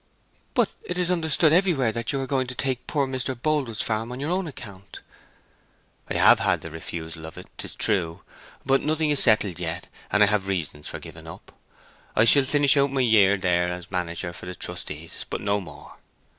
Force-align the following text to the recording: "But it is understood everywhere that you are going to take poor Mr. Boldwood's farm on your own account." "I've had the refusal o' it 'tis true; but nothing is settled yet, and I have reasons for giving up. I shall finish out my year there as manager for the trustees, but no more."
"But 0.55 0.69
it 0.81 0.97
is 0.97 1.11
understood 1.11 1.53
everywhere 1.53 1.91
that 1.91 2.11
you 2.11 2.19
are 2.21 2.25
going 2.25 2.47
to 2.47 2.55
take 2.55 2.87
poor 2.87 3.05
Mr. 3.05 3.39
Boldwood's 3.39 3.83
farm 3.83 4.11
on 4.11 4.19
your 4.19 4.31
own 4.31 4.47
account." 4.47 5.01
"I've 6.09 6.39
had 6.39 6.61
the 6.61 6.71
refusal 6.71 7.27
o' 7.27 7.31
it 7.35 7.45
'tis 7.59 7.75
true; 7.75 8.23
but 8.65 8.81
nothing 8.81 9.11
is 9.11 9.21
settled 9.21 9.59
yet, 9.59 9.85
and 10.11 10.23
I 10.23 10.25
have 10.25 10.47
reasons 10.47 10.87
for 10.87 10.97
giving 10.97 11.27
up. 11.27 11.51
I 12.15 12.23
shall 12.23 12.45
finish 12.45 12.75
out 12.77 12.91
my 12.91 13.01
year 13.01 13.37
there 13.37 13.71
as 13.71 13.91
manager 13.91 14.33
for 14.33 14.47
the 14.47 14.55
trustees, 14.55 15.27
but 15.29 15.39
no 15.39 15.61
more." 15.61 15.97